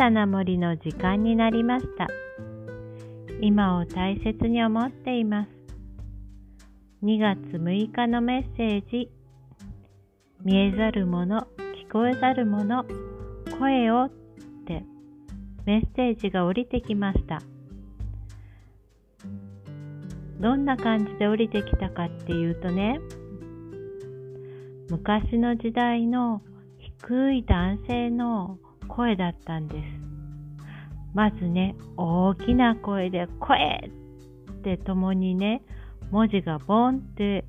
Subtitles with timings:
[0.00, 2.08] さな森の時間になりました。
[3.42, 5.50] 今を大切に思っています。
[7.04, 9.10] 2月6日のメッセージ。
[10.42, 11.46] 見えざるもの、
[11.86, 12.86] 聞こえざるもの、
[13.58, 14.10] 声をっ
[14.66, 14.86] て
[15.66, 17.42] メッセージが降りてきました。
[20.40, 22.98] どんな感じで降りてきたかっていうとね、
[24.88, 26.40] 昔の時代の
[26.78, 28.58] 低い男性の
[28.90, 30.10] 声だったんです。
[31.14, 33.90] まずね、大きな声で声
[34.50, 35.62] ってともにね、
[36.10, 37.44] 文字がボンって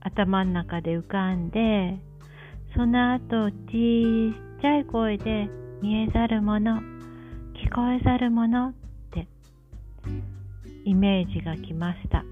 [0.00, 1.98] 頭の中で浮かんで、
[2.74, 5.48] その後、ちっちゃい声で
[5.82, 6.80] 見えざるもの、
[7.54, 8.74] 聞こえざるものっ
[9.10, 9.26] て
[10.84, 12.24] イメージが来ました。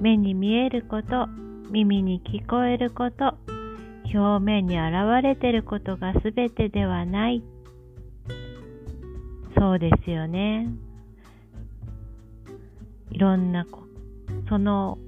[0.00, 1.26] 目に見えること、
[1.70, 3.34] 耳に聞こえること、
[4.16, 7.42] 表面に現れてることが全てではない。
[9.58, 10.68] そうですよね。
[13.10, 13.66] いろんな、
[14.48, 14.98] その、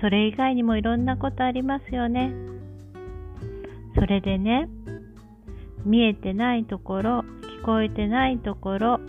[0.00, 2.32] それ以外にもいろんなことありますよね。
[3.94, 4.68] それでね、
[5.84, 7.20] 見えてないところ、
[7.60, 9.00] 聞こえてないところ、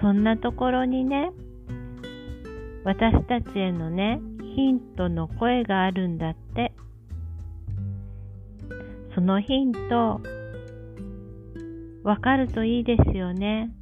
[0.00, 1.30] そんなところにね、
[2.84, 4.20] 私たちへのね、
[4.54, 6.72] ヒントの声があるんだって。
[9.18, 10.20] そのヒント、
[12.04, 13.74] わかるといいですよね。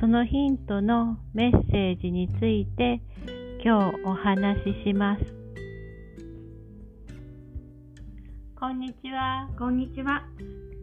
[0.00, 3.00] そのヒントのメッセージについて
[3.64, 5.24] 今日お話しします。
[8.58, 9.48] こんにちは。
[9.56, 10.24] こんにちは。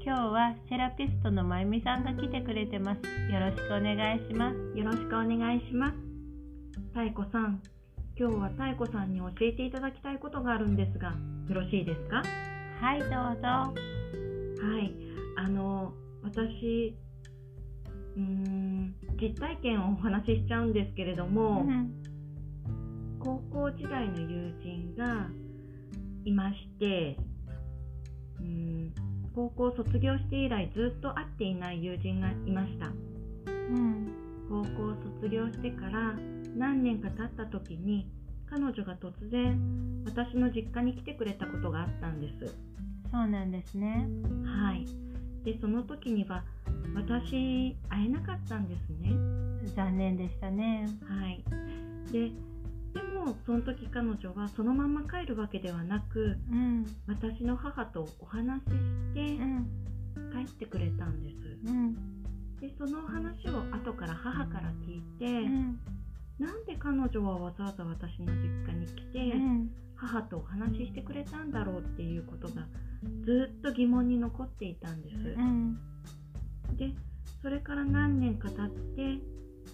[0.02, 3.02] 今日はセラピストのまゆみさんが来てくれてます。
[3.34, 4.80] よろしくお願いします。
[4.80, 5.98] よろしくお願いします。
[6.94, 7.62] 太鼓さん、
[8.18, 11.10] 今日は太鼓さんに教えていただきたいことがあるんですが、
[11.50, 12.24] よろしいですか？
[12.80, 13.48] はい、どうぞ。
[13.48, 13.74] は
[14.80, 14.94] い、
[15.38, 15.94] あの、
[16.24, 16.98] 私、
[18.16, 21.92] うーん、実体験をお話ししちゃうんですけれども、うん、
[23.20, 25.28] 高校時代の友人が
[26.26, 27.18] いまして、
[28.40, 28.94] うん、
[29.34, 32.88] 高校卒業して以来ずっと会っていない友人がいました。
[32.88, 34.12] うん
[34.50, 36.14] 高校卒業してから
[36.56, 38.12] 何年か経った時に
[38.50, 42.56] 彼女が突然私の実家に来てくれたことがあったんです。
[43.12, 44.08] そうなんですね。
[44.46, 44.86] はい。
[45.44, 46.44] でその時には
[46.96, 49.12] 私会えなかったんですね。
[49.76, 50.88] 残念でしたね。
[51.08, 51.44] はい。
[52.12, 52.32] で
[52.94, 59.38] でもその時彼女はそのまま帰るわけではなく、うん、私の母とお話しして
[60.32, 61.36] 帰ってくれたんです、
[61.68, 61.94] うん。
[62.62, 65.80] でその話を後から母から聞いて、うん、
[66.40, 72.68] なんで彼女はわざわざ私の実家に来て、うん、母とお話ししてくれたんだろうっていうことが
[73.24, 75.16] ずっと疑問に残っていたんです。
[75.16, 75.78] うん、
[76.78, 76.94] で
[77.42, 79.20] それから何年か経って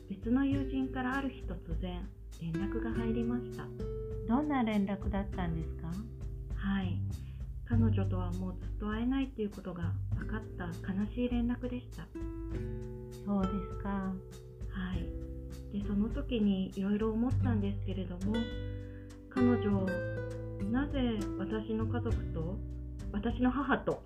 [0.10, 2.08] 別の友人からある日突然
[2.42, 3.66] 連絡が入りました。
[4.28, 5.88] どんな連絡だったんですか？
[6.56, 6.98] はい。
[7.66, 12.06] 彼女とはもうずっと会えないっていうことが分かった悲しい連絡でした。
[13.26, 13.90] そうですか。
[13.90, 14.14] は
[14.96, 15.21] い
[15.74, 18.36] でその時にいろいろ思ったんですけれども
[19.30, 19.86] 彼女
[20.72, 21.00] なぜ
[21.38, 22.58] 私の家族と
[23.12, 24.04] 私の母と、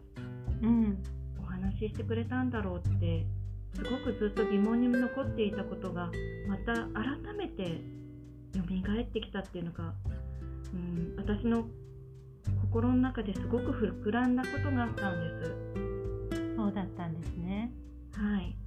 [0.62, 0.98] うん、
[1.42, 3.26] お話ししてくれたんだろうって
[3.76, 6.10] すごくずっと疑問に残っていたことが
[6.48, 7.82] また改めて
[8.54, 9.94] 蘇ってきたっていうのが、
[10.74, 11.66] うん、私の
[12.62, 16.56] 心の中ですごく膨らんだことがあったんです。
[16.56, 17.72] そうだったんですね。
[18.14, 18.65] はい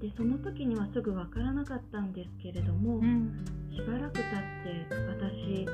[0.00, 5.66] でその時にはすぐ分からなかったんですけれども、うん、しばらく経って私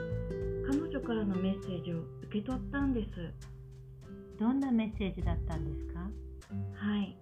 [0.71, 3.09] 彼女からのメッセージを受け取ったんです。
[4.38, 6.00] どんなメッセージだったんですか？
[6.00, 7.16] はい。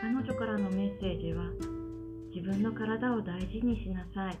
[0.00, 1.44] 彼女からのメッセージは
[2.34, 4.38] 自分の体を大事にしなさい。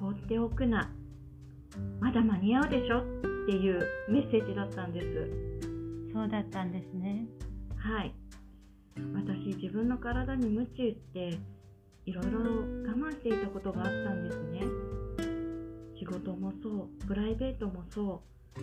[0.00, 0.90] 放っておくな。
[2.00, 3.00] まだ間に合うでしょ？
[3.00, 3.02] っ
[3.46, 5.06] ていうメッセージだったんです。
[6.12, 7.26] そうだったんですね。
[7.76, 8.14] はい
[9.14, 11.38] 私自分の体に夢中って
[12.04, 14.62] いろいろ我慢していたことがあったんですね。
[15.98, 18.22] 仕事もそうプライベートもそ
[18.58, 18.60] う。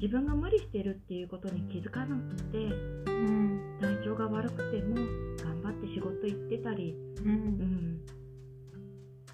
[0.00, 4.94] 自分が無理してるっていうことに気づかなくて、うん、体調が悪くても
[5.42, 8.00] 頑張って仕事行ってたり、うん、うん。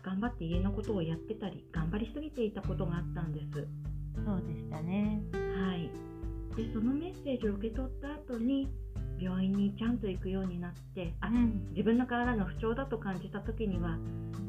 [0.02, 3.66] 頑張って家のことをやってたり頑張りすぎていたことがあったんです。
[4.24, 5.22] そうでしたね。
[5.32, 5.90] はい。
[6.56, 8.68] でそのメッセージを受け取った後に
[9.24, 13.96] 病院にちゃんと行くようになってあ、うん、自分の体が不調だと感じた時には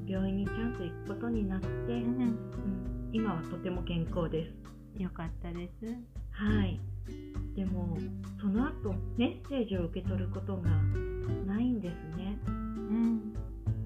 [0.06, 4.51] 病院にちゃんと行くことになって、うん、うん、今はとても健康で
[4.98, 5.01] す。
[5.01, 5.86] よかったです。
[6.31, 6.80] はい。
[7.56, 7.98] でも
[8.42, 10.69] その後メッセージを受け取ることが
[11.45, 13.33] ないんですね、うん、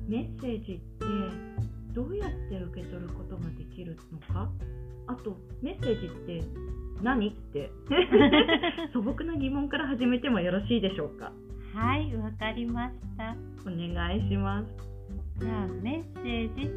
[0.07, 1.06] メッセージって
[1.94, 4.50] どうやって受け取ることができるのか？
[5.09, 6.44] あとメッセージって
[7.01, 7.29] 何？
[7.29, 7.71] って。
[8.94, 11.31] 素朴な疑問から始めてもよろしいでしょうか？
[11.73, 13.35] はいわかりました。
[13.61, 14.67] お願いします。
[15.39, 16.67] じゃあメッセージっ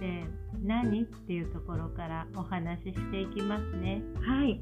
[0.00, 0.24] て
[0.62, 1.02] 何？
[1.02, 4.02] っていうところからお話ししていきますね。
[4.22, 4.60] はい。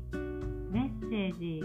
[0.73, 1.63] メッセージ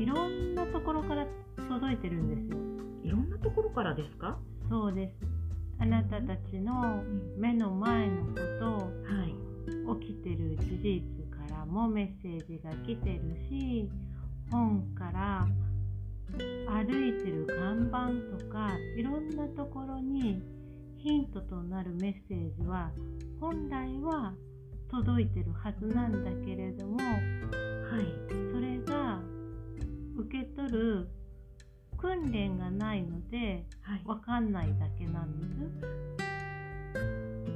[0.00, 1.26] いろんなところから
[1.68, 2.58] 届いてるんですよ。
[3.04, 4.38] いろんなところからですか？
[4.68, 5.14] そうです。
[5.78, 7.02] あなたたちの
[7.38, 9.34] 目の前のこと、はい、
[10.00, 13.88] 起きてる事実からもメッセージが来てるし
[14.50, 15.46] 本から
[16.68, 20.42] 歩いてる看板とかいろんなところに
[20.98, 22.90] ヒントとなるメッセージは
[23.40, 24.34] 本来は
[24.90, 27.04] 届いてるはずなんだけれども、は
[28.00, 28.04] い、
[28.52, 29.20] それが
[30.16, 31.08] 受け取る
[31.96, 35.46] 訓練がないので、はい、分かんないだけなんで
[36.18, 36.29] す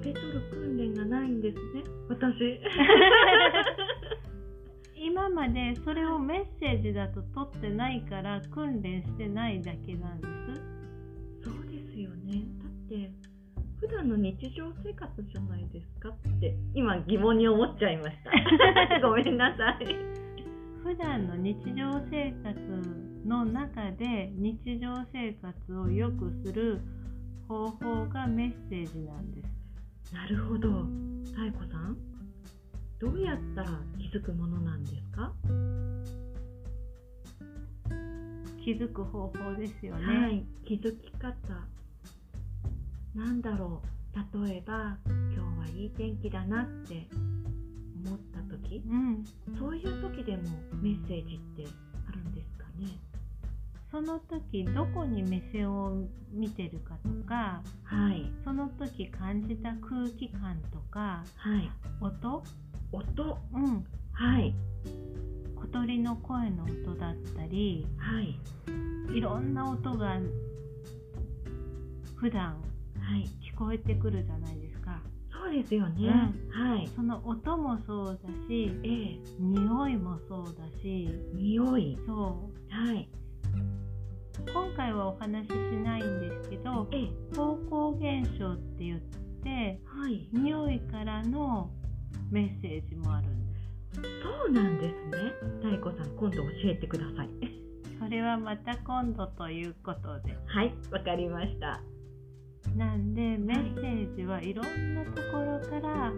[0.04, 1.82] 受け取る訓練がないんですね。
[2.10, 2.60] 私。
[4.94, 10.26] 今までそれをメッセージだと取ってないから訓練してないだけなんで
[11.42, 11.48] す。
[11.48, 12.44] そうですよね。
[12.62, 13.10] だって
[13.80, 19.00] 普段の日常生活じゃないですかって今疑問に思っちゃいました。
[19.00, 19.86] ごめんなさい。
[20.82, 22.60] 普段の日常生活
[23.26, 26.82] の中で日常生活を良くする
[27.48, 29.53] 方法がメッセージなんです
[30.14, 30.86] なるほど。
[31.34, 31.96] 太子さん
[32.98, 33.68] どうやったら
[33.98, 35.32] 気づくものなんですか？
[38.64, 41.34] 気づく方法ですよね、はい、気づき方。
[43.14, 43.88] なんだろう。
[44.46, 47.06] 例えば今日はいい天気だなって
[48.06, 49.24] 思った時、うん、
[49.58, 50.42] そういう時でも
[50.80, 51.66] メッセージって
[53.94, 56.02] その時どこに目線を
[56.32, 61.70] 見てるかとか、はい、その時感じた空気感とか、はい、
[62.00, 62.42] 音？
[62.90, 63.38] 音？
[63.54, 63.84] うん。
[64.10, 64.52] はい。
[65.54, 70.18] 小鳥の声の音だったり、はい、いろんな音が
[72.16, 72.60] 普段
[73.40, 75.00] 聞こえてくるじゃないですか。
[75.30, 81.96] そうですよね、うん、はい、その音もそうだし、ええ、匂いもそうだし匂い。
[82.08, 82.74] そう。
[82.74, 83.08] はい。
[83.08, 83.23] 今
[84.76, 85.54] 回はお話しし
[85.84, 89.00] ないんですけど、ええ、方向現象って言っ
[89.42, 91.70] て、はい、匂いからの
[92.30, 94.00] メッセージもあるんです。
[94.22, 95.32] そうなんですね。
[95.62, 97.28] 太子さん今度教えてください。
[98.00, 100.36] それはまた今度ということで。
[100.46, 101.80] はいわかりました。
[102.76, 106.12] なんでメッセージはいろんなところから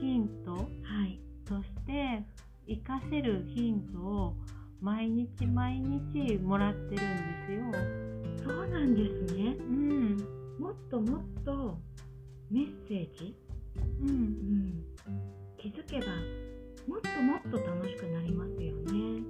[0.00, 0.58] ヒント、は
[1.06, 1.18] い、
[1.48, 2.22] そして
[2.68, 4.36] 活かせるヒントを
[4.80, 7.02] 毎日毎日もらってるんで
[7.46, 7.72] すよ。
[8.44, 9.56] そうなんですね。
[9.58, 10.16] うん。
[10.58, 11.78] もっともっと
[12.50, 13.34] メッセージ？
[14.00, 14.84] うん、うん、
[15.58, 16.06] 気づけば
[16.86, 19.22] もっともっと楽しくなりますよね。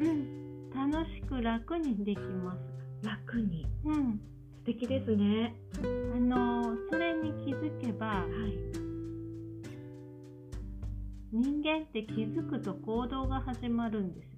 [0.00, 0.70] うん。
[0.70, 3.06] 楽しく楽にできます。
[3.06, 3.66] 楽に。
[3.84, 4.20] うん。
[4.58, 5.54] 素敵ですね。
[5.82, 8.26] あのそれに気づけば、はい、
[11.32, 14.33] 人間って気づくと行動が始まるんですよ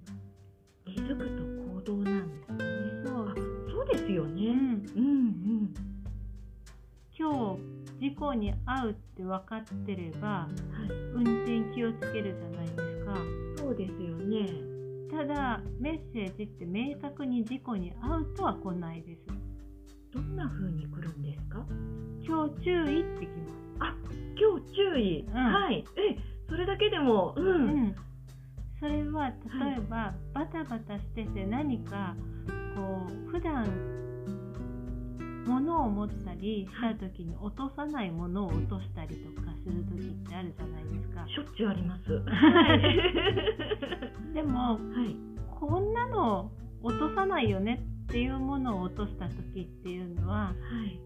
[0.97, 1.43] 気づくと
[1.75, 2.57] 行動なんですね。
[3.05, 3.35] そう
[3.69, 4.55] そうですよね、うん、
[4.95, 5.09] うんう
[5.65, 5.73] ん。
[7.15, 7.55] 今
[7.99, 10.47] 日事故に遭うって分かってれば、は
[10.87, 13.15] い、運転気をつけるじゃないですか。
[13.57, 14.49] そうですよね。
[15.11, 19.21] ただメッセージって明確に事故に遭うとは来ないです。
[20.11, 21.63] どんな風に来るんですか？
[22.25, 23.53] 今日注意ってきます。
[23.79, 23.95] あ
[24.35, 25.85] 今日注意、うん、はい。
[25.95, 26.17] え
[26.49, 27.51] それだけでもうん、う
[27.87, 27.95] ん、
[28.79, 29.33] それは例
[29.77, 32.15] えば、はい、バタバタしてて何か
[32.75, 33.65] こう普段
[35.47, 41.25] 物を持ったりした時に落とさないものを落としたりとかする時ってあるじゃないですか。
[41.27, 42.03] しょっちゅうあります。
[44.35, 45.15] でも、はい、
[45.59, 46.51] こんなの
[46.83, 50.53] 落とさないよねっていうものを落とした時っていうのは、は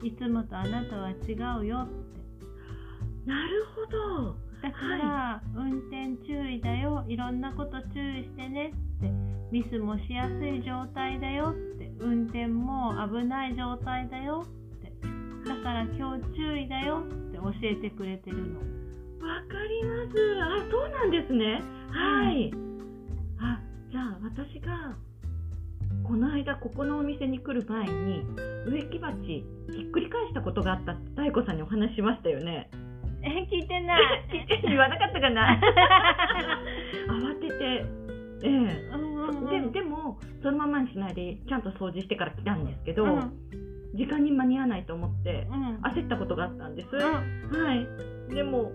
[0.04, 2.12] い、いつもとあなたは違うよって。
[3.26, 4.51] なるほど。
[4.62, 9.10] だから、はい、運転注意だよいろんなこと注意してねって
[9.52, 14.92] ミスもしやすい状態だよって運転も危ない状態だよって。
[15.50, 18.60] だから今日注意だよって教えてくれてるの。
[18.60, 18.66] わ
[19.48, 20.42] かります。
[20.42, 21.62] あそうなんですね。
[21.90, 23.60] はい、うん、あ
[23.92, 24.96] じゃあ私が
[26.04, 28.24] この間ここのお店に来る前に
[28.66, 29.44] 植木鉢ひ
[29.88, 32.70] っくり返したことがあったって妙子さんにお話ししましたよね
[33.24, 34.26] え聞いてない。
[34.64, 35.60] 言わなかったかな。
[37.10, 37.86] 慌てて。
[38.44, 39.12] ええ。
[39.50, 43.32] ででもそのままにしないでちゃんと掃除してから来たんですけど、うん、
[43.94, 45.48] 時間に間に合わないと思って
[45.84, 47.88] 焦ったことがあったんです、うん、はい。
[48.34, 48.72] でも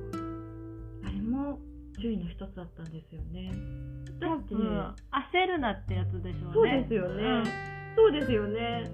[1.05, 1.59] あれも
[2.01, 3.51] 注意の一つだったんですよね。
[4.21, 6.53] だって、焦るなってやつでしょうね。
[6.55, 7.45] そうですよね、うん、
[7.97, 8.85] そうですよね。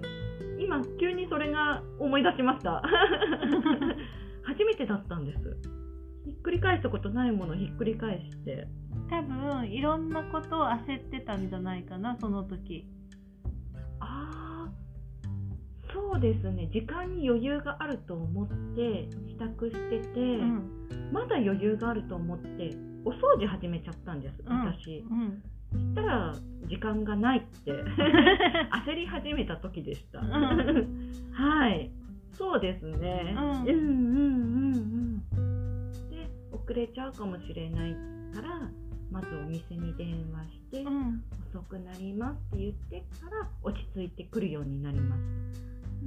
[0.59, 2.83] 今急にそれが思い出しました
[4.45, 5.39] 初めてだったんです。
[6.25, 8.69] ひっくり返したことないものひっくり返して。
[9.11, 12.87] 多分いろんなことを焦ってたんじゃないかなその時。
[14.01, 14.73] ああ
[15.93, 16.69] そうですね。
[16.73, 22.71] 時間に余裕があると思って支度してて、うん、まだ余裕があると思って
[23.05, 26.35] お掃除始めちゃったんです私、うん、そしたら
[26.69, 27.73] 時間がないって。
[28.87, 30.29] 焦り始めた時でした、うん、
[31.33, 31.91] はい
[32.37, 36.11] そうですね、うん、うんうんうんうん。
[36.11, 37.93] で遅れちゃうかもしれない
[38.35, 38.71] から
[39.11, 45.23] まずお店に電話して、うん、遅くなりますって言ってから落ち着いてくるようになりまし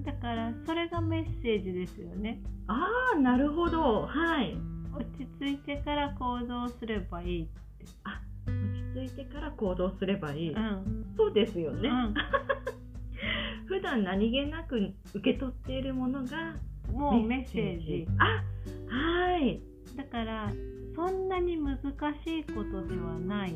[0.03, 2.41] ただからそれがメッセージですよね。
[2.67, 4.05] ああなるほど。
[4.05, 4.57] はい。
[4.93, 7.65] 落ち着いてから行動すればいいって。
[8.03, 12.13] あ落ち着いてから行動すればいい、うん、そうですよね、うん、
[13.67, 16.55] 普段何気なく受け取っているものが
[16.91, 18.07] もうメッセージ。
[18.17, 18.43] あ
[18.87, 19.61] はい。
[19.95, 20.51] だから
[20.95, 23.55] そんなに難しいことではない。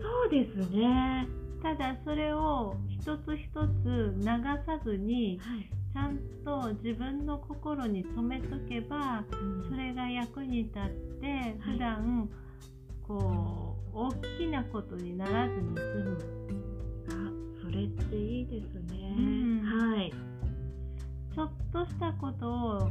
[0.00, 1.28] そうですね。
[1.62, 4.24] ただそれを一つ一つ流
[4.66, 10.82] さずに、はい、ちゃんと自分の心に留めとけば、うん、それが役に立っ
[11.20, 12.28] て普段、はい、
[13.06, 16.39] こう大きなことにならずに済む
[22.00, 22.90] したことを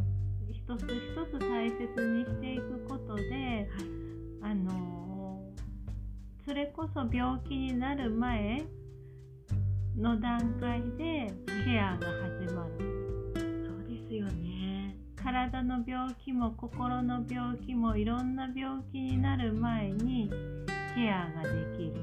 [0.51, 5.41] 一つ一つ大切にしていくことで、はい、あの
[6.45, 8.63] それこそ病気になる前
[9.97, 11.33] の段階で
[11.65, 13.33] ケアが始まる。
[13.35, 14.95] そうですよね。
[15.15, 20.29] 体の病気も心の病気もいろんな病気になる前に
[20.95, 21.95] ケアができる。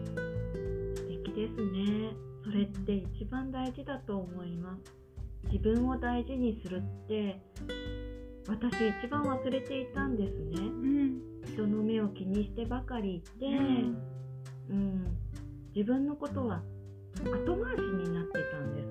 [0.97, 2.11] 素敵ですね。
[2.45, 5.06] それって一番大事だと思います
[5.51, 7.41] 自分を大事にするって
[8.49, 8.73] 私
[9.05, 11.21] 一番忘れていたんですね、うん、
[11.53, 13.97] 人の目を気にしてばかりいて、うん、
[14.71, 15.17] うん、
[15.75, 16.63] 自分のことは
[17.25, 18.89] 後回しになってたんです、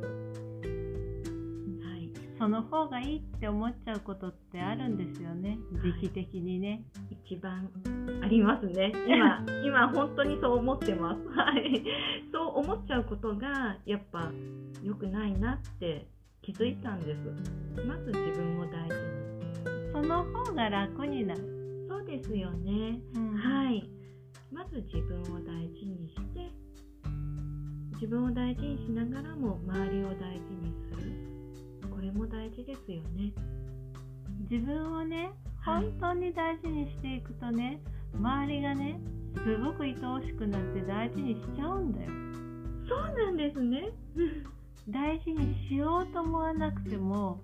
[1.88, 5.58] はい、その方がいいって思っちゃうことってあるんですよね。
[5.84, 7.70] 時期的にね、はい、一番
[8.24, 8.92] ありますね。
[9.08, 11.28] 今 今本当にそう思ってます。
[11.30, 11.84] はい。
[12.34, 14.32] そう思っちゃうことがやっぱ
[14.84, 16.08] 良くないなって
[16.46, 17.82] 気づいたんです。
[17.88, 19.92] まず自分を大事に。
[19.92, 21.42] その方が楽になる。
[21.90, 23.90] そうですよね、うん、はい。
[24.52, 26.52] まず自分を大事にして
[27.96, 31.90] 自分を大事にしながらも周りを大事にする。
[31.90, 33.34] これも大事ですよね。
[34.48, 35.32] 自分をね
[35.66, 37.82] 本当に大事にしていくとね、
[38.14, 39.00] はい、周りがね
[39.34, 42.10] すごく愛おしくなって大事にしちゃうんだよ。
[42.88, 43.90] そうなんですね
[44.88, 47.42] 大事にしようと思わなくても、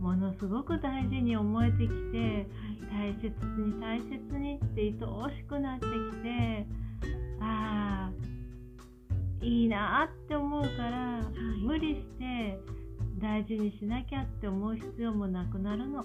[0.00, 2.46] ものすごく大事に思えてきて、
[2.90, 3.28] 大切
[3.60, 5.92] に大切にって愛おしくなってき
[6.22, 6.66] て
[7.40, 11.22] ああいいなって思うから、
[11.62, 12.58] 無理して
[13.20, 16.04] 大事にしなきゃって思う必要もなくなるの。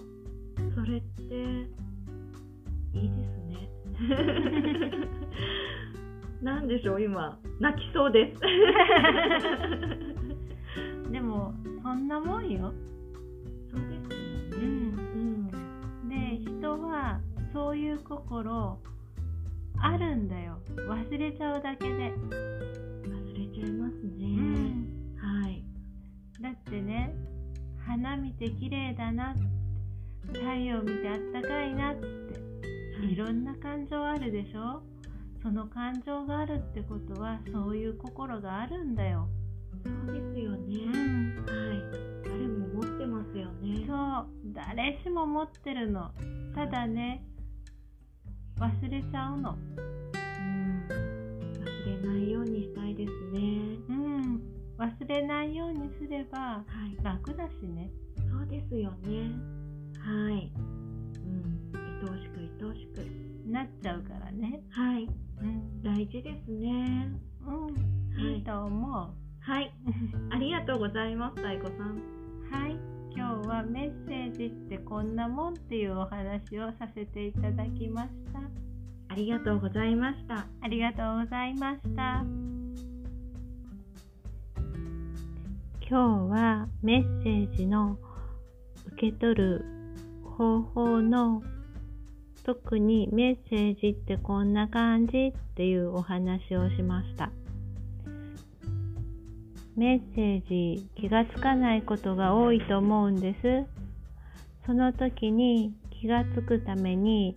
[0.75, 1.24] それって
[2.94, 3.70] いいですね。
[6.44, 7.39] なんでしょう今。
[7.60, 8.42] 泣きそうです
[11.96, 12.74] んなもんよ。
[13.72, 17.20] そうですよね、うん、で人は
[17.54, 18.80] そういう心
[19.80, 20.60] あるんだよ。
[20.88, 21.94] 忘れちゃうだけで。
[21.94, 25.64] 忘れちゃいますね、うん、はい。
[26.42, 27.14] だってね
[27.86, 29.36] 花見て綺麗だな
[30.34, 34.82] 太陽見てあったかいなっていろんな感情あるでしょ？
[35.44, 39.28] その感情があるってことはそういう心があるんだよ
[39.86, 41.84] そうですよね、うん、はい。
[42.24, 43.86] 誰も持ってますよね。
[43.88, 44.27] そう。
[44.54, 46.12] 誰しも持ってるの。
[46.54, 47.24] ただね
[48.60, 49.51] 忘れちゃうの。
[49.51, 49.82] う
[50.42, 50.88] ん。
[50.89, 53.39] 忘れないようにしたいですね。
[53.89, 54.42] うん。
[54.77, 56.63] 忘れないようにすれば
[57.01, 59.32] 楽だしね、はい、そうですよね。
[60.00, 60.51] はい。
[60.56, 61.72] うん。
[61.74, 63.36] 愛おしく愛おしく。
[63.46, 64.63] なっちゃうからね。
[64.72, 65.08] はい、
[65.42, 67.12] うん、大事ですね。
[67.46, 68.20] うん。
[68.20, 69.10] いいと思う、
[69.46, 69.72] はい、
[70.34, 72.02] ありがとうございます、太鼓さん。
[72.50, 72.80] はい、
[73.16, 78.40] 今日はメッセージってこんなもんっていうお話をさせていただきました。
[79.08, 80.48] ありがとうございました。
[80.62, 82.25] ありがとうございました。
[85.88, 85.94] 今日
[86.32, 88.00] はメッセージの
[88.94, 89.64] 受け取る
[90.24, 91.44] 方法の
[92.44, 97.32] 特にメッセージってこんな感じっていうお話をしました。
[99.75, 103.65] メッセージ気がつかないことが多いと思うんです。
[104.65, 107.36] その時に気がつくために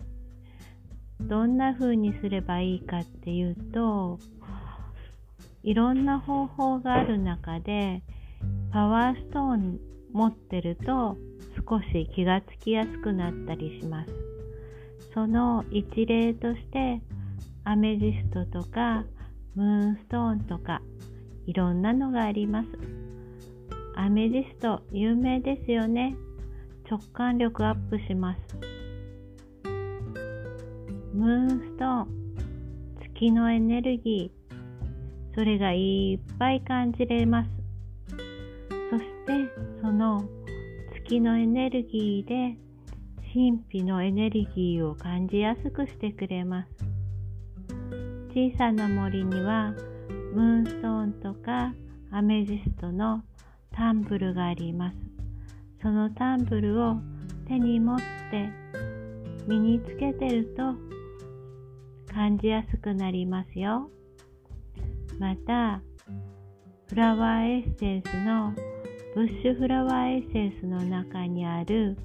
[1.19, 4.19] どんな風にすればいいかっていうと
[5.63, 8.01] いろんな方法がある中で
[8.71, 9.79] パワーストーン
[10.13, 11.17] 持ってると
[11.69, 14.11] 少し気がつきやすくなったりします。
[15.13, 17.01] その一例として
[17.65, 19.03] アメジストとか
[19.55, 20.81] ムーンストーンとか
[21.49, 22.69] いろんなのがあります。
[23.95, 26.15] アメジスト有名ですよね。
[26.87, 28.39] 直感力アップします。
[31.11, 32.07] ムーンストーン
[33.01, 37.49] 月のエネルギーそれがいっぱい感じれます。
[38.91, 39.51] そして
[39.81, 40.23] その
[41.03, 42.59] 月のエネルギーで
[43.33, 46.69] 神秘のエネルギーを感じやすくしてくれます。
[48.35, 49.73] 小さな森には
[50.33, 51.73] ムーンストーンとか
[52.11, 53.23] アメジストの
[53.71, 54.97] タンブルがあります。
[55.81, 56.95] そのタンブルを
[57.47, 58.49] 手に持って
[59.47, 60.73] 身につけてると
[62.13, 63.89] 感じやすくなりますよ。
[65.17, 65.81] また、
[66.87, 68.53] フラワーエッセンスの
[69.15, 71.97] ブッシュフラワーエッセンスの中にある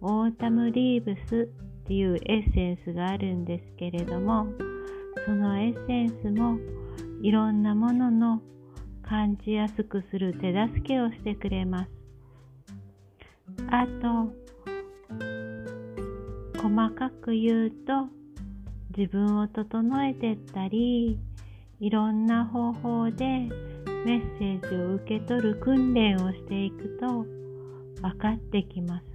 [0.00, 1.48] オータムリーブス
[1.84, 4.46] っていうエッセンスがあるんですけれども
[5.24, 6.58] そのエッセンスも
[7.22, 8.40] いろんなものの
[9.02, 11.90] 感じやすくする手助けをしてくれます。
[13.70, 14.32] あと
[16.60, 18.08] 細かく言うと
[18.96, 21.18] 自分を整えてったり
[21.80, 23.48] いろんな方法でメ
[24.04, 27.24] ッセージを受け取る訓練をしていくと
[28.02, 29.06] 分かってきます。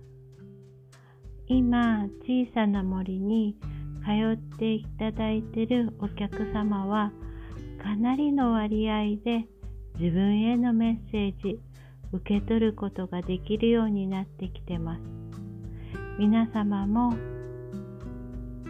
[1.47, 3.57] 今小さな森に
[4.03, 7.11] 通っていただいてるお客様は
[7.83, 9.45] かなりの割合で
[9.99, 11.59] 自分へのメッセージ
[12.13, 15.01] 受け取ることができるようになってきてます。
[16.17, 17.13] 皆様も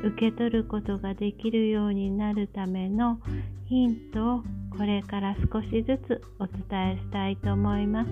[0.03, 3.19] 受け取ることができるようになるための
[3.67, 4.43] ヒントを
[4.77, 8.09] これから少しずつお伝えしたいと思います。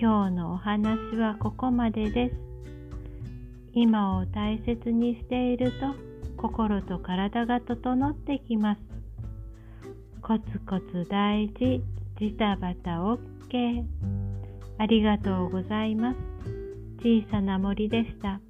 [0.00, 2.36] 今日のお話はここまでです。
[3.74, 6.11] 今を大切にしていると
[6.42, 8.80] 心と体が整ってきます。
[10.20, 11.80] コツコツ大事。
[12.18, 13.84] ジタバタ OK
[14.78, 16.18] ありがとうございます。
[16.98, 18.40] 小さな森でした。